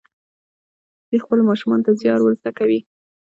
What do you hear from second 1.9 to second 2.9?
زیار ور زده کوي.